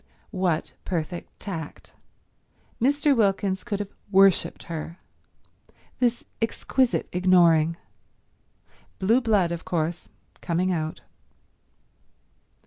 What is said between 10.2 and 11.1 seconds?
coming out.